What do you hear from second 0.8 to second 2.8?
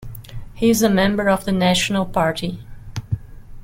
a member of the National Party.